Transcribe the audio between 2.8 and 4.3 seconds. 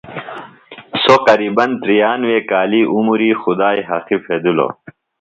عمری خدائی حقی